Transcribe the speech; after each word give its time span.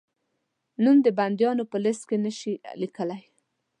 نوم 0.83 0.97
د 1.05 1.07
بندیانو 1.17 1.63
په 1.71 1.77
لېسټ 1.83 2.03
کې 2.09 2.17
نه 2.25 2.31
شې 2.39 2.53
لیکلای؟ 2.81 3.21